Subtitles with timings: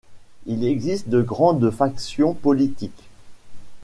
[0.47, 3.03] Il existe deux grandes factions politiques.